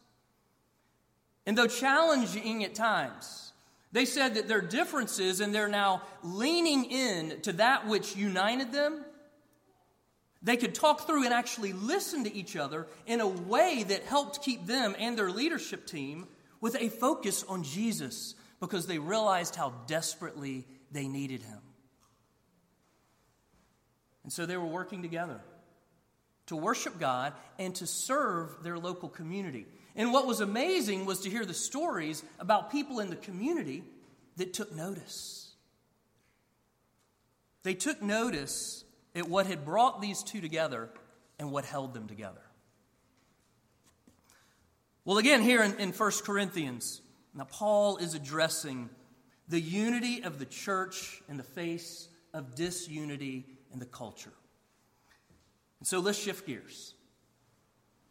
And 1.45 1.57
though 1.57 1.67
challenging 1.67 2.63
at 2.63 2.73
times, 2.73 3.51
they 3.91 4.05
said 4.05 4.35
that 4.35 4.47
their 4.47 4.61
differences 4.61 5.41
and 5.41 5.53
they're 5.53 5.67
now 5.67 6.03
leaning 6.23 6.85
in 6.85 7.41
to 7.41 7.51
that 7.51 7.89
which 7.89 8.15
united 8.15 8.71
them. 8.71 9.03
They 10.43 10.55
could 10.55 10.73
talk 10.73 11.05
through 11.05 11.25
and 11.25 11.33
actually 11.33 11.73
listen 11.73 12.23
to 12.23 12.33
each 12.33 12.55
other 12.55 12.87
in 13.05 13.19
a 13.19 13.27
way 13.27 13.83
that 13.85 14.03
helped 14.03 14.41
keep 14.41 14.65
them 14.65 14.95
and 14.97 15.17
their 15.17 15.29
leadership 15.29 15.85
team 15.85 16.25
with 16.61 16.77
a 16.77 16.87
focus 16.87 17.43
on 17.49 17.63
Jesus 17.63 18.33
because 18.61 18.87
they 18.87 18.97
realized 18.97 19.57
how 19.57 19.73
desperately 19.87 20.65
they 20.93 21.09
needed 21.09 21.43
him. 21.43 21.59
And 24.27 24.33
so 24.33 24.45
they 24.45 24.57
were 24.57 24.65
working 24.65 25.03
together 25.03 25.39
to 26.47 26.57
worship 26.57 26.99
God 26.99 27.31
and 27.57 27.73
to 27.75 27.87
serve 27.87 28.61
their 28.61 28.77
local 28.77 29.07
community. 29.07 29.65
And 29.95 30.11
what 30.11 30.27
was 30.27 30.41
amazing 30.41 31.05
was 31.05 31.21
to 31.21 31.29
hear 31.29 31.45
the 31.45 31.53
stories 31.53 32.21
about 32.37 32.69
people 32.69 32.99
in 32.99 33.09
the 33.09 33.15
community 33.15 33.85
that 34.35 34.51
took 34.51 34.75
notice. 34.75 35.53
They 37.63 37.73
took 37.73 38.01
notice 38.01 38.83
at 39.15 39.29
what 39.29 39.47
had 39.47 39.63
brought 39.63 40.01
these 40.01 40.21
two 40.23 40.41
together 40.41 40.89
and 41.39 41.49
what 41.49 41.63
held 41.63 41.93
them 41.93 42.09
together. 42.09 42.41
Well, 45.05 45.19
again, 45.19 45.41
here 45.41 45.63
in, 45.63 45.79
in 45.79 45.93
1 45.93 46.11
Corinthians, 46.25 47.01
now 47.33 47.47
Paul 47.49 47.95
is 47.95 48.13
addressing 48.13 48.89
the 49.47 49.61
unity 49.61 50.21
of 50.21 50.37
the 50.37 50.45
church 50.45 51.21
in 51.29 51.37
the 51.37 51.43
face 51.43 52.09
of 52.33 52.55
disunity 52.55 53.45
in 53.73 53.79
the 53.79 53.85
culture. 53.85 54.33
And 55.79 55.87
so 55.87 55.99
let's 55.99 56.17
shift 56.17 56.45
gears. 56.45 56.93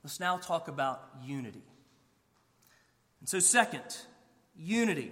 Let's 0.03 0.21
now 0.21 0.37
talk 0.37 0.69
about 0.69 1.03
unity. 1.25 1.65
And 3.21 3.29
so, 3.29 3.41
second, 3.41 3.97
unity. 4.57 5.11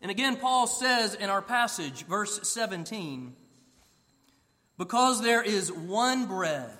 And 0.00 0.10
again, 0.10 0.36
Paul 0.36 0.66
says 0.66 1.14
in 1.14 1.28
our 1.30 1.42
passage, 1.42 2.04
verse 2.06 2.48
17, 2.48 3.34
because 4.78 5.22
there 5.22 5.42
is 5.42 5.70
one 5.70 6.26
bread, 6.26 6.70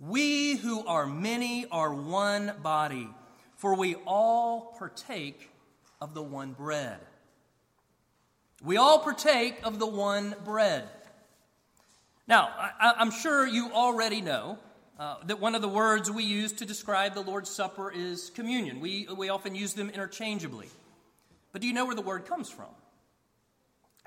we 0.00 0.56
who 0.56 0.84
are 0.86 1.06
many 1.06 1.66
are 1.70 1.94
one 1.94 2.52
body, 2.62 3.08
for 3.56 3.76
we 3.76 3.94
all 4.06 4.74
partake 4.78 5.50
of 6.00 6.14
the 6.14 6.22
one 6.22 6.52
bread. 6.52 6.98
We 8.64 8.76
all 8.76 9.00
partake 9.00 9.58
of 9.64 9.80
the 9.80 9.86
one 9.86 10.36
bread. 10.44 10.88
Now, 12.28 12.48
I, 12.80 12.94
am 13.00 13.10
sure 13.10 13.44
you 13.44 13.72
already 13.72 14.20
know 14.20 14.56
uh, 15.00 15.16
that 15.26 15.40
one 15.40 15.56
of 15.56 15.62
the 15.62 15.68
words 15.68 16.08
we 16.08 16.22
use 16.22 16.52
to 16.54 16.64
describe 16.64 17.14
the 17.14 17.22
Lord's 17.22 17.50
Supper 17.50 17.90
is 17.90 18.30
communion. 18.30 18.78
We, 18.78 19.08
we 19.16 19.30
often 19.30 19.56
use 19.56 19.74
them 19.74 19.90
interchangeably. 19.90 20.68
But 21.50 21.60
do 21.60 21.66
you 21.66 21.72
know 21.72 21.86
where 21.86 21.96
the 21.96 22.02
word 22.02 22.24
comes 22.26 22.50
from? 22.50 22.68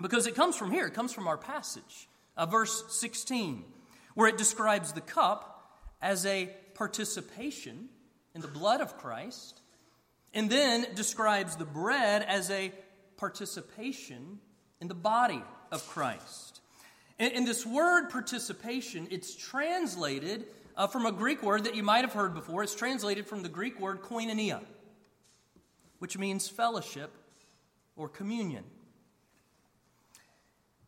Because 0.01 0.25
it 0.25 0.35
comes 0.35 0.55
from 0.55 0.71
here, 0.71 0.87
it 0.87 0.93
comes 0.93 1.11
from 1.11 1.27
our 1.27 1.37
passage, 1.37 2.07
uh, 2.37 2.45
verse 2.45 2.85
16, 2.97 3.65
where 4.13 4.29
it 4.29 4.37
describes 4.37 4.93
the 4.93 5.01
cup 5.01 5.69
as 6.01 6.25
a 6.25 6.49
participation 6.75 7.89
in 8.33 8.39
the 8.39 8.47
blood 8.47 8.79
of 8.79 8.97
Christ, 8.97 9.59
and 10.33 10.49
then 10.49 10.87
describes 10.95 11.57
the 11.57 11.65
bread 11.65 12.23
as 12.23 12.49
a 12.51 12.71
participation 13.17 14.39
in 14.81 14.87
the 14.87 14.93
body 14.93 15.41
of 15.71 15.87
Christ. 15.87 16.61
And, 17.19 17.33
and 17.33 17.47
this 17.47 17.65
word 17.65 18.09
participation, 18.09 19.07
it's 19.11 19.35
translated 19.35 20.45
uh, 20.77 20.87
from 20.87 21.05
a 21.05 21.11
Greek 21.11 21.41
word 21.41 21.63
that 21.63 21.75
you 21.75 21.83
might 21.83 22.01
have 22.01 22.13
heard 22.13 22.33
before. 22.33 22.63
It's 22.63 22.75
translated 22.75 23.25
from 23.25 23.43
the 23.43 23.49
Greek 23.49 23.79
word 23.79 24.01
koinonia, 24.01 24.61
which 25.99 26.17
means 26.17 26.47
fellowship 26.47 27.11
or 27.95 28.09
communion. 28.09 28.63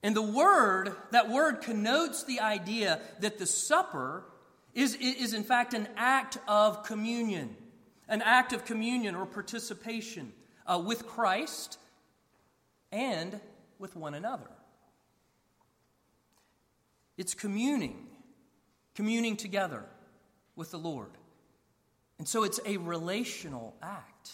And 0.04 0.16
the 0.16 0.22
word, 0.22 0.96
that 1.12 1.30
word 1.30 1.62
connotes 1.62 2.24
the 2.24 2.40
idea 2.40 3.02
that 3.20 3.40
the 3.40 3.46
supper 3.46 4.24
is, 4.74 4.96
is 4.96 5.34
in 5.34 5.44
fact 5.44 5.74
an 5.74 5.88
act 5.98 6.38
of 6.48 6.84
communion, 6.84 7.56
an 8.08 8.22
act 8.22 8.54
of 8.54 8.64
communion 8.64 9.16
or 9.16 9.26
participation 9.26 10.34
uh, 10.68 10.82
with 10.86 11.08
Christ 11.08 11.80
and 12.92 13.40
with 13.80 13.96
one 13.96 14.14
another. 14.14 14.50
It's 17.18 17.34
communing, 17.34 18.08
communing 18.96 19.36
together 19.36 19.84
with 20.56 20.72
the 20.72 20.78
Lord. 20.78 21.12
And 22.20 22.28
so 22.28 22.44
it's 22.44 22.60
a 22.66 22.78
relational 22.78 23.76
act. 23.82 24.32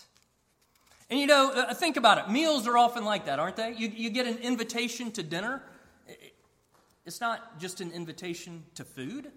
And 1.10 1.20
you 1.20 1.28
know, 1.28 1.52
uh, 1.54 1.74
think 1.74 1.98
about 1.98 2.18
it. 2.18 2.32
Meals 2.32 2.68
are 2.68 2.78
often 2.78 3.06
like 3.06 3.26
that, 3.26 3.40
aren't 3.40 3.56
they? 3.56 3.74
You, 3.78 3.90
you 3.90 4.10
get 4.10 4.26
an 4.26 4.38
invitation 4.38 5.12
to 5.12 5.24
dinner. 5.24 5.62
It's 7.06 7.22
not 7.22 7.60
just 7.60 7.82
an 7.82 7.92
invitation 7.92 8.64
to 8.76 8.86
food. 8.86 9.32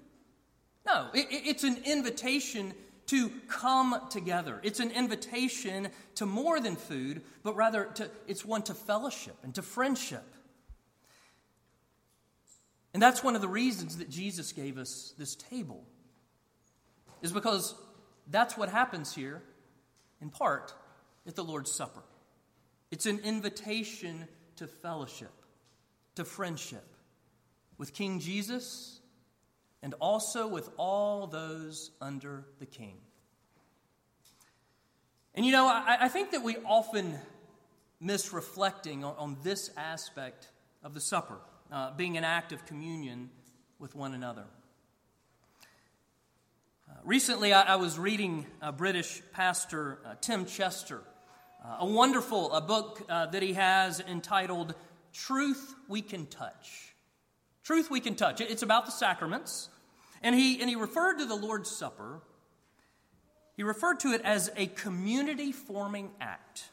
No, 0.86 1.08
it, 1.12 1.26
it's 1.30 1.64
an 1.64 1.78
invitation 1.84 2.72
to 3.06 3.30
come 3.48 4.00
together. 4.10 4.60
It's 4.62 4.80
an 4.80 4.90
invitation 4.90 5.88
to 6.16 6.26
more 6.26 6.60
than 6.60 6.76
food, 6.76 7.22
but 7.42 7.54
rather 7.54 7.84
to, 7.94 8.10
it's 8.26 8.44
one 8.44 8.62
to 8.62 8.75
fellowship 8.75 9.36
and 9.42 9.54
to 9.54 9.62
friendship. 9.62 10.25
And 12.92 13.02
that's 13.02 13.22
one 13.22 13.36
of 13.36 13.42
the 13.42 13.48
reasons 13.48 13.98
that 13.98 14.08
Jesus 14.08 14.52
gave 14.52 14.78
us 14.78 15.14
this 15.18 15.36
table, 15.36 15.84
is 17.22 17.30
because 17.30 17.75
that's 18.30 18.56
what 18.56 18.68
happens 18.68 19.14
here, 19.14 19.42
in 20.20 20.30
part, 20.30 20.75
at 21.26 21.36
the 21.36 21.44
Lord's 21.44 21.70
Supper. 21.70 22.02
It's 22.90 23.06
an 23.06 23.20
invitation 23.20 24.26
to 24.56 24.66
fellowship, 24.66 25.32
to 26.14 26.25
friendship 26.25 26.84
with 27.78 27.92
King 27.92 28.18
Jesus 28.20 29.00
and 29.86 29.94
also 30.00 30.48
with 30.48 30.68
all 30.76 31.28
those 31.28 31.92
under 32.00 32.44
the 32.58 32.66
King. 32.66 32.96
And 35.32 35.46
you 35.46 35.52
know, 35.52 35.68
I, 35.68 35.98
I 36.00 36.08
think 36.08 36.32
that 36.32 36.42
we 36.42 36.56
often 36.66 37.14
miss 38.00 38.32
reflecting 38.32 39.04
on, 39.04 39.14
on 39.16 39.36
this 39.44 39.70
aspect 39.76 40.48
of 40.82 40.92
the 40.92 41.00
supper, 41.00 41.36
uh, 41.70 41.92
being 41.92 42.16
an 42.16 42.24
act 42.24 42.50
of 42.50 42.66
communion 42.66 43.30
with 43.78 43.94
one 43.94 44.12
another. 44.12 44.46
Uh, 46.90 46.94
recently, 47.04 47.52
I, 47.52 47.74
I, 47.74 47.76
was 47.76 47.96
reading 47.96 48.44
a 48.60 48.72
British 48.72 49.22
pastor, 49.32 50.00
uh, 50.04 50.16
Tim 50.20 50.46
Chester 50.46 51.04
uh, 51.64 51.76
a 51.78 51.86
wonderful 51.86 52.52
a 52.52 52.60
book 52.60 53.06
uh, 53.08 53.26
that 53.26 53.40
he 53.44 53.52
has 53.52 54.00
entitled 54.00 54.74
Truth 55.12 55.76
We 55.86 56.02
Can 56.02 56.26
Touch. 56.26 56.92
Truth 57.62 57.88
We 57.88 58.00
Can 58.00 58.16
Touch. 58.16 58.40
It's 58.40 58.64
about 58.64 58.84
the 58.84 58.90
sacraments. 58.90 59.68
And 60.26 60.34
he, 60.34 60.60
and 60.60 60.69
he 60.69 60.75
referred 60.75 61.19
to 61.19 61.25
the 61.25 61.36
Lord's 61.36 61.71
Supper, 61.71 62.21
he 63.56 63.62
referred 63.62 64.00
to 64.00 64.08
it 64.08 64.23
as 64.23 64.50
a 64.56 64.67
community 64.67 65.52
forming 65.52 66.10
act. 66.21 66.65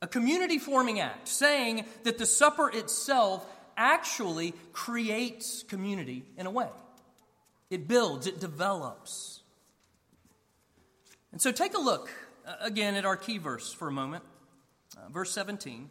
A 0.00 0.06
community 0.06 0.60
forming 0.60 1.00
act, 1.00 1.26
saying 1.26 1.84
that 2.04 2.16
the 2.16 2.26
supper 2.26 2.70
itself 2.70 3.44
actually 3.76 4.54
creates 4.72 5.64
community 5.64 6.22
in 6.38 6.46
a 6.46 6.50
way. 6.52 6.68
It 7.70 7.88
builds, 7.88 8.28
it 8.28 8.38
develops. 8.38 9.40
And 11.32 11.42
so 11.42 11.50
take 11.50 11.74
a 11.74 11.80
look 11.80 12.08
uh, 12.46 12.54
again 12.60 12.94
at 12.94 13.04
our 13.04 13.16
key 13.16 13.38
verse 13.38 13.72
for 13.72 13.88
a 13.88 13.92
moment, 13.92 14.22
uh, 14.96 15.08
verse 15.08 15.32
17. 15.32 15.90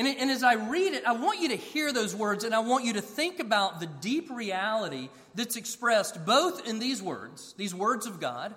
And, 0.00 0.08
and 0.08 0.30
as 0.30 0.42
I 0.42 0.54
read 0.54 0.94
it, 0.94 1.04
I 1.04 1.12
want 1.12 1.40
you 1.40 1.50
to 1.50 1.56
hear 1.56 1.92
those 1.92 2.16
words 2.16 2.44
and 2.44 2.54
I 2.54 2.60
want 2.60 2.86
you 2.86 2.94
to 2.94 3.02
think 3.02 3.38
about 3.38 3.80
the 3.80 3.86
deep 3.86 4.30
reality 4.30 5.10
that's 5.34 5.56
expressed 5.56 6.24
both 6.24 6.66
in 6.66 6.78
these 6.78 7.02
words, 7.02 7.54
these 7.58 7.74
words 7.74 8.06
of 8.06 8.18
God, 8.18 8.54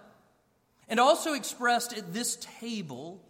and 0.88 1.01
also 1.01 1.34
expressed 1.34 1.97
at 1.97 2.13
this 2.13 2.38
table 2.60 3.21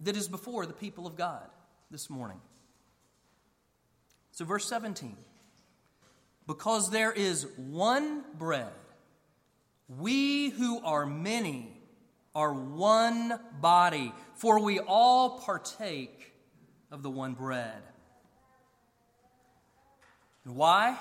that 0.00 0.16
is 0.16 0.26
before 0.26 0.66
the 0.66 0.72
people 0.72 1.06
of 1.06 1.14
God 1.14 1.46
this 1.88 2.10
morning. 2.10 2.40
So, 4.32 4.44
verse 4.44 4.66
17 4.66 5.16
because 6.48 6.90
there 6.90 7.12
is 7.12 7.46
one 7.56 8.24
bread, 8.36 8.72
we 9.86 10.50
who 10.50 10.84
are 10.84 11.06
many 11.06 11.80
are 12.34 12.52
one 12.52 13.38
body, 13.60 14.12
for 14.34 14.58
we 14.58 14.80
all 14.80 15.38
partake 15.38 16.33
of 16.94 17.02
the 17.02 17.10
one 17.10 17.34
bread. 17.34 17.82
And 20.44 20.54
why? 20.54 20.96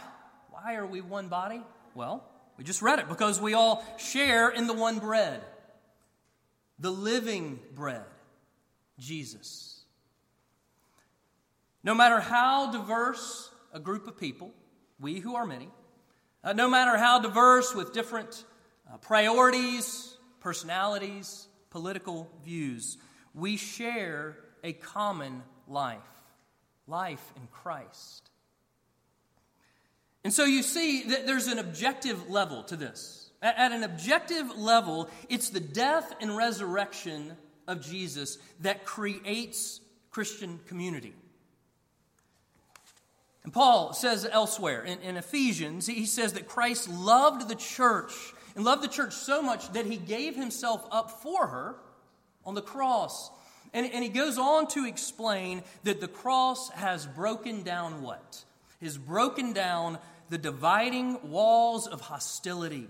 Why 0.49 0.75
are 0.75 0.87
we 0.87 1.01
one 1.01 1.27
body? 1.27 1.61
Well, 1.93 2.25
we 2.57 2.63
just 2.63 2.81
read 2.81 2.97
it 2.97 3.07
because 3.07 3.39
we 3.39 3.53
all 3.53 3.85
share 3.97 4.49
in 4.49 4.65
the 4.65 4.73
one 4.73 4.97
bread, 4.97 5.41
the 6.79 6.89
living 6.89 7.59
bread, 7.75 8.05
Jesus. 8.97 9.83
No 11.83 11.93
matter 11.93 12.19
how 12.19 12.71
diverse 12.71 13.51
a 13.71 13.79
group 13.79 14.07
of 14.07 14.19
people, 14.19 14.51
we 14.99 15.19
who 15.19 15.35
are 15.35 15.45
many, 15.45 15.69
uh, 16.43 16.53
no 16.53 16.67
matter 16.67 16.97
how 16.97 17.19
diverse 17.19 17.75
with 17.75 17.93
different 17.93 18.45
uh, 18.91 18.97
priorities, 18.97 20.17
personalities, 20.39 21.47
political 21.69 22.31
views. 22.43 22.97
We 23.35 23.57
share 23.57 24.37
a 24.63 24.73
common 24.73 25.43
life 25.67 25.99
life 26.87 27.33
in 27.35 27.47
Christ. 27.51 28.29
And 30.23 30.33
so 30.33 30.45
you 30.45 30.63
see 30.63 31.03
that 31.03 31.25
there's 31.25 31.47
an 31.47 31.59
objective 31.59 32.29
level 32.29 32.63
to 32.63 32.75
this. 32.75 33.31
At 33.41 33.73
an 33.73 33.83
objective 33.83 34.57
level, 34.57 35.09
it's 35.27 35.49
the 35.49 35.59
death 35.59 36.15
and 36.21 36.35
resurrection 36.35 37.35
of 37.67 37.81
Jesus 37.81 38.37
that 38.61 38.85
creates 38.85 39.81
Christian 40.11 40.59
community. 40.67 41.13
And 43.43 43.51
Paul 43.51 43.91
says 43.91 44.25
elsewhere 44.31 44.83
in, 44.83 44.99
in 44.99 45.17
Ephesians, 45.17 45.87
he 45.87 46.05
says 46.05 46.33
that 46.33 46.47
Christ 46.47 46.87
loved 46.89 47.49
the 47.49 47.55
church 47.55 48.13
and 48.55 48.63
loved 48.63 48.83
the 48.83 48.87
church 48.87 49.13
so 49.13 49.41
much 49.41 49.73
that 49.73 49.85
he 49.85 49.97
gave 49.97 50.35
himself 50.35 50.87
up 50.89 51.11
for 51.21 51.47
her 51.47 51.75
on 52.45 52.55
the 52.55 52.61
cross. 52.61 53.29
And, 53.73 53.91
and 53.91 54.03
he 54.03 54.09
goes 54.09 54.37
on 54.37 54.67
to 54.69 54.85
explain 54.85 55.63
that 55.83 55.99
the 55.99 56.07
cross 56.07 56.69
has 56.71 57.07
broken 57.07 57.63
down 57.63 58.01
what? 58.01 58.43
Has 58.81 58.97
broken 58.97 59.53
down 59.53 59.97
the 60.29 60.37
dividing 60.37 61.29
walls 61.29 61.87
of 61.87 62.01
hostility 62.01 62.87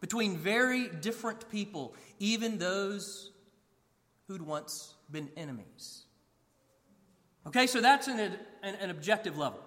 between 0.00 0.36
very 0.36 0.88
different 0.88 1.48
people, 1.50 1.94
even 2.18 2.58
those 2.58 3.30
who'd 4.28 4.42
once 4.42 4.94
been 5.10 5.28
enemies. 5.36 6.04
Okay, 7.46 7.66
so 7.66 7.80
that's 7.80 8.08
an, 8.08 8.18
an, 8.20 8.74
an 8.74 8.90
objective 8.90 9.38
level. 9.38 9.60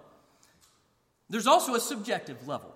There's 1.28 1.46
also 1.46 1.74
a 1.74 1.80
subjective 1.80 2.46
level. 2.46 2.75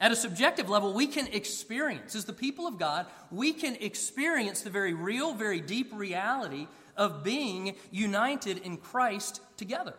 At 0.00 0.12
a 0.12 0.16
subjective 0.16 0.70
level, 0.70 0.94
we 0.94 1.06
can 1.06 1.26
experience, 1.26 2.14
as 2.14 2.24
the 2.24 2.32
people 2.32 2.66
of 2.66 2.78
God, 2.78 3.06
we 3.30 3.52
can 3.52 3.76
experience 3.76 4.62
the 4.62 4.70
very 4.70 4.94
real, 4.94 5.34
very 5.34 5.60
deep 5.60 5.90
reality 5.92 6.68
of 6.96 7.22
being 7.22 7.76
united 7.90 8.58
in 8.58 8.78
Christ 8.78 9.42
together. 9.58 9.94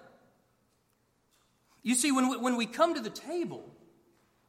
You 1.84 1.94
see, 1.94 2.12
when 2.12 2.30
we, 2.30 2.38
when 2.38 2.56
we 2.56 2.66
come 2.66 2.96
to 2.96 3.00
the 3.00 3.12
table, 3.12 3.64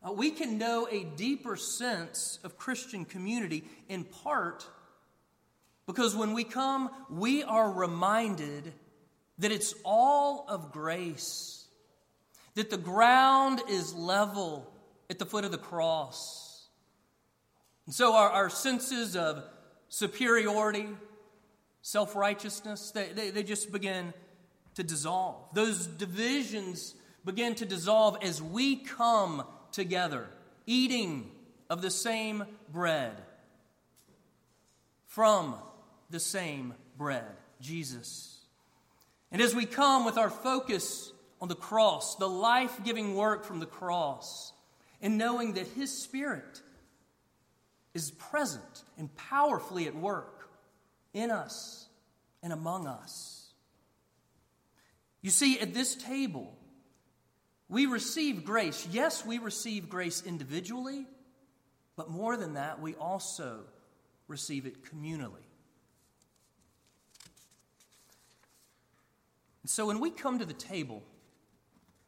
uh, 0.06 0.12
we 0.12 0.30
can 0.30 0.56
know 0.56 0.88
a 0.90 1.04
deeper 1.04 1.56
sense 1.56 2.38
of 2.44 2.56
Christian 2.56 3.04
community 3.04 3.64
in 3.88 4.04
part 4.04 4.66
because 5.86 6.16
when 6.16 6.32
we 6.32 6.44
come, 6.44 6.90
we 7.10 7.42
are 7.42 7.70
reminded 7.70 8.72
that 9.38 9.52
it's 9.52 9.74
all 9.84 10.46
of 10.48 10.72
grace, 10.72 11.66
that 12.54 12.70
the 12.70 12.78
ground 12.78 13.60
is 13.68 13.94
level 13.94 14.71
at 15.12 15.18
the 15.18 15.26
foot 15.26 15.44
of 15.44 15.52
the 15.52 15.58
cross. 15.58 16.68
And 17.84 17.94
so 17.94 18.14
our, 18.14 18.30
our 18.30 18.48
senses 18.48 19.14
of 19.14 19.44
superiority, 19.90 20.88
self 21.82 22.16
righteousness, 22.16 22.92
they, 22.92 23.08
they, 23.08 23.28
they 23.28 23.42
just 23.42 23.70
begin 23.70 24.14
to 24.76 24.82
dissolve. 24.82 25.36
Those 25.52 25.86
divisions 25.86 26.94
begin 27.26 27.54
to 27.56 27.66
dissolve 27.66 28.16
as 28.22 28.40
we 28.40 28.76
come 28.76 29.44
together, 29.70 30.30
eating 30.66 31.30
of 31.68 31.82
the 31.82 31.90
same 31.90 32.44
bread, 32.72 33.12
from 35.04 35.56
the 36.08 36.20
same 36.20 36.72
bread, 36.96 37.36
Jesus. 37.60 38.38
And 39.30 39.42
as 39.42 39.54
we 39.54 39.66
come 39.66 40.06
with 40.06 40.16
our 40.16 40.30
focus 40.30 41.12
on 41.38 41.48
the 41.48 41.54
cross, 41.54 42.14
the 42.14 42.28
life 42.28 42.82
giving 42.82 43.14
work 43.14 43.44
from 43.44 43.60
the 43.60 43.66
cross, 43.66 44.54
and 45.02 45.18
knowing 45.18 45.54
that 45.54 45.66
His 45.66 45.96
Spirit 45.96 46.62
is 47.92 48.10
present 48.12 48.84
and 48.96 49.14
powerfully 49.16 49.86
at 49.86 49.94
work 49.94 50.48
in 51.12 51.30
us 51.30 51.86
and 52.42 52.52
among 52.52 52.86
us. 52.86 53.52
You 55.20 55.30
see, 55.30 55.60
at 55.60 55.74
this 55.74 55.94
table, 55.94 56.56
we 57.68 57.86
receive 57.86 58.44
grace. 58.44 58.86
Yes, 58.90 59.24
we 59.24 59.38
receive 59.38 59.88
grace 59.88 60.22
individually, 60.24 61.06
but 61.96 62.10
more 62.10 62.36
than 62.36 62.54
that, 62.54 62.80
we 62.80 62.94
also 62.94 63.60
receive 64.28 64.66
it 64.66 64.84
communally. 64.84 65.44
And 69.62 69.70
so 69.70 69.86
when 69.86 70.00
we 70.00 70.10
come 70.10 70.40
to 70.40 70.44
the 70.44 70.52
table, 70.52 71.02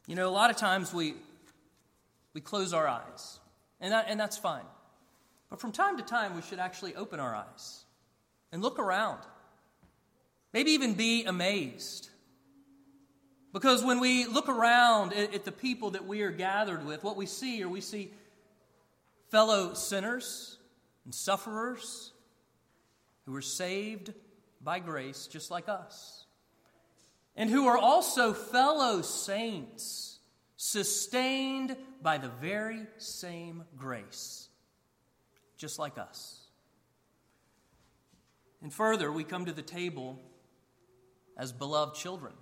you 0.07 0.17
know, 0.17 0.29
a 0.29 0.31
lot 0.31 0.51
of 0.51 0.57
times 0.57 0.93
we, 0.93 1.15
we 2.35 2.40
close 2.40 2.73
our 2.73 2.87
eyes, 2.87 3.38
and, 3.81 3.92
that, 3.92 4.07
and 4.09 4.18
that's 4.18 4.37
fine. 4.37 4.64
But 5.49 5.61
from 5.61 5.73
time 5.73 5.97
to 5.97 6.03
time, 6.03 6.35
we 6.35 6.42
should 6.42 6.59
actually 6.59 6.97
open 6.97 7.20
our 7.20 7.35
eyes 7.35 7.85
and 8.53 8.61
look 8.61 8.79
around. 8.79 9.20
Maybe 10.53 10.73
even 10.73 10.94
be 10.94 11.25
amazed. 11.25 12.11
Because 13.53 13.85
when 13.85 14.01
we 14.01 14.27
look 14.27 14.49
around 14.49 15.12
at, 15.12 15.33
at 15.33 15.44
the 15.44 15.53
people 15.53 15.90
that 15.90 16.07
we 16.07 16.23
are 16.23 16.33
gathered 16.33 16.85
with, 16.85 17.05
what 17.05 17.16
we 17.16 17.27
see 17.27 17.62
are 17.62 17.68
we 17.68 17.81
see 17.81 18.11
fellow 19.31 19.75
sinners 19.75 20.59
and 21.05 21.14
sufferers 21.14 22.12
who 23.27 23.35
are 23.37 23.42
saved 23.42 24.12
by 24.61 24.81
grace 24.81 25.29
just 25.29 25.51
like 25.51 25.68
us, 25.68 26.25
and 27.37 27.49
who 27.49 27.66
are 27.66 27.79
also 27.79 28.33
fellow 28.33 29.03
saints 29.03 30.13
sustained 30.57 31.77
by 32.03 32.19
the 32.19 32.29
very 32.29 32.87
same 32.99 33.64
grace 33.77 34.49
just 35.57 35.79
like 35.79 35.99
us. 35.99 36.40
And 38.62 38.73
further, 38.73 39.11
we 39.12 39.25
come 39.25 39.47
to 39.47 39.53
the 39.53 39.62
table 39.62 40.19
as 41.37 41.53
beloved 41.53 41.95
children, 41.95 42.33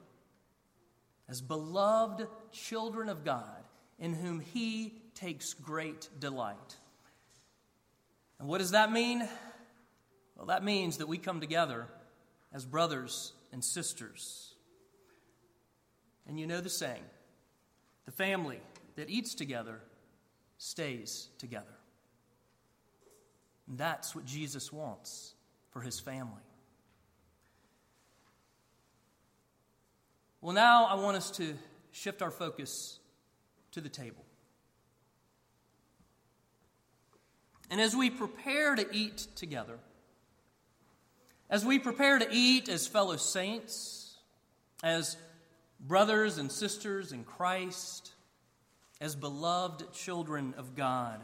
as 1.29 1.41
beloved 1.41 2.27
children 2.53 3.09
of 3.09 3.25
God, 3.25 3.65
in 3.99 4.15
whom 4.15 4.41
He 4.41 4.95
takes 5.15 5.55
great 5.55 6.09
delight. 6.19 6.77
And 8.39 8.49
what 8.49 8.59
does 8.59 8.73
that 8.73 8.91
mean? 8.93 9.29
Well, 10.37 10.47
that 10.47 10.65
means 10.65 10.99
that 10.99 11.09
we 11.09 11.19
come 11.19 11.41
together 11.41 11.87
as 12.53 12.65
brothers 12.65 13.33
and 13.53 13.65
sisters. 13.65 14.55
And 16.27 16.39
you 16.39 16.47
know 16.47 16.61
the 16.61 16.71
saying 16.71 17.05
the 18.05 18.13
family 18.13 18.61
that 18.97 19.09
eats 19.09 19.35
together 19.35 19.81
stays 20.59 21.29
together. 21.39 21.75
And 23.69 23.79
that's 23.79 24.15
what 24.15 24.25
Jesus 24.25 24.73
wants 24.73 25.35
for 25.71 25.81
his 25.81 25.99
family. 25.99 26.43
Well, 30.41 30.55
now 30.55 30.87
I 30.87 30.95
want 30.95 31.17
us 31.17 31.31
to 31.33 31.55
shift 31.93 32.21
our 32.21 32.31
focus 32.31 32.99
to 33.73 33.81
the 33.81 33.89
table. 33.89 34.25
And 37.71 37.81
as 37.81 37.97
we 37.97 38.11
prepare 38.11 38.75
to 38.75 38.87
eat 38.93 39.27
together, 39.37 39.79
as 41.49 41.65
we 41.65 41.79
prepare 41.79 42.19
to 42.19 42.29
eat 42.31 42.69
as 42.69 42.87
fellow 42.87 43.17
saints, 43.17 44.17
as 44.83 45.17
brothers 45.83 46.39
and 46.39 46.51
sisters 46.51 47.13
in 47.13 47.25
Christ, 47.25 48.13
as 49.01 49.15
beloved 49.17 49.93
children 49.93 50.55
of 50.57 50.77
God, 50.77 51.21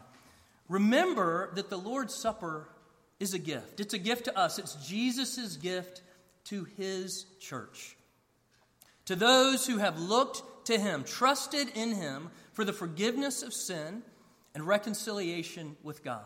Remember 0.69 1.51
that 1.55 1.71
the 1.71 1.79
Lord's 1.79 2.15
Supper 2.15 2.69
is 3.19 3.35
a 3.35 3.39
gift. 3.39 3.81
It's 3.81 3.95
a 3.95 3.99
gift 3.99 4.27
to 4.27 4.39
us, 4.39 4.59
it's 4.59 4.75
Jesus' 4.87 5.57
gift 5.57 6.03
to 6.45 6.65
his 6.77 7.27
church. 7.41 7.97
To 9.07 9.17
those 9.17 9.67
who 9.67 9.79
have 9.79 9.99
looked 9.99 10.67
to 10.67 10.79
him, 10.79 11.03
trusted 11.05 11.69
in 11.75 11.95
him 11.95 12.31
for 12.53 12.65
the 12.65 12.73
forgiveness 12.73 13.43
of 13.43 13.55
sin 13.55 14.03
and 14.55 14.67
reconciliation 14.67 15.77
with 15.83 16.05
God. 16.05 16.23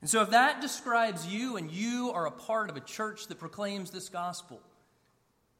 And 0.00 0.08
so, 0.08 0.22
if 0.22 0.30
that 0.30 0.60
describes 0.60 1.26
you 1.26 1.56
and 1.56 1.72
you 1.72 2.12
are 2.14 2.26
a 2.26 2.30
part 2.30 2.70
of 2.70 2.76
a 2.76 2.80
church 2.80 3.26
that 3.26 3.40
proclaims 3.40 3.90
this 3.90 4.08
gospel, 4.08 4.60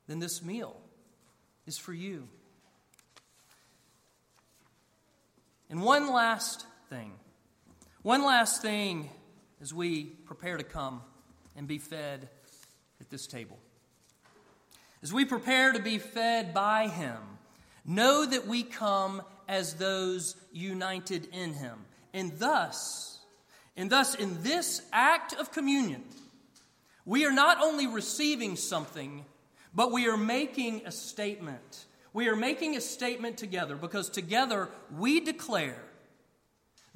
then 0.07 0.21
this 0.21 0.45
meal 0.45 0.77
is 1.69 1.77
for 1.77 1.93
you. 1.93 2.27
And 5.69 5.83
one 5.83 6.11
last 6.11 6.65
thing. 6.89 7.13
One 8.01 8.25
last 8.25 8.63
thing 8.63 9.11
as 9.61 9.75
we 9.75 10.05
prepare 10.05 10.57
to 10.57 10.65
come 10.65 11.03
and 11.55 11.69
be 11.69 11.77
fed 11.77 12.31
at 13.03 13.11
this 13.11 13.27
table. 13.27 13.59
As 15.03 15.13
we 15.13 15.27
prepare 15.27 15.75
to 15.75 15.79
be 15.79 15.99
fed 15.99 16.55
by 16.55 16.89
Him, 16.89 17.19
know 17.85 18.25
that 18.25 18.47
we 18.47 18.63
come 18.63 19.21
as 19.47 19.75
those 19.75 20.37
united 20.51 21.29
in 21.35 21.53
Him. 21.53 21.85
And 22.15 22.33
thus, 22.39 23.21
and 23.77 23.91
thus, 23.91 24.15
in 24.15 24.43
this 24.43 24.81
act 24.91 25.35
of 25.35 25.53
communion, 25.53 26.03
we 27.05 27.27
are 27.27 27.33
not 27.33 27.63
only 27.63 27.87
receiving 27.87 28.57
something, 28.57 29.27
but 29.79 29.93
we 29.93 30.09
are 30.09 30.17
making 30.17 30.83
a 30.87 30.91
statement. 30.91 31.85
We 32.13 32.27
are 32.27 32.35
making 32.35 32.75
a 32.75 32.81
statement 32.81 33.37
together 33.37 33.77
because 33.77 34.11
together 34.11 34.71
we 34.97 35.21
declare 35.21 35.81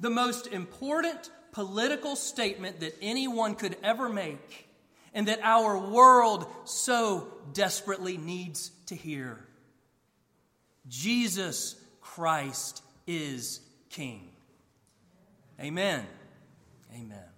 the 0.01 0.09
most 0.09 0.47
important 0.47 1.29
political 1.53 2.17
statement 2.17 2.81
that 2.81 2.93
anyone 3.01 3.55
could 3.55 3.77
ever 3.83 4.09
make, 4.09 4.67
and 5.13 5.29
that 5.29 5.39
our 5.43 5.77
world 5.77 6.45
so 6.65 7.29
desperately 7.53 8.17
needs 8.17 8.71
to 8.87 8.95
hear. 8.95 9.39
Jesus 10.89 11.77
Christ 12.01 12.83
is 13.07 13.61
King. 13.89 14.27
Amen. 15.57 16.05
Amen. 16.93 17.32